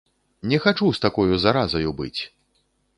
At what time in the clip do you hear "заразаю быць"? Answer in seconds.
1.47-2.19